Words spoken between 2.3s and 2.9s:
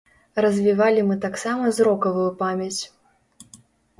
памяць.